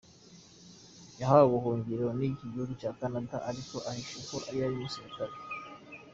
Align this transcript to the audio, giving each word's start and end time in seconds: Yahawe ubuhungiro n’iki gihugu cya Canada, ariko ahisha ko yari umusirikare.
Yahawe 1.19 1.43
ubuhungiro 1.49 2.05
n’iki 2.17 2.45
gihugu 2.51 2.73
cya 2.81 2.91
Canada, 2.99 3.35
ariko 3.49 3.75
ahisha 3.89 4.17
ko 4.29 4.35
yari 4.59 4.73
umusirikare. 4.77 5.35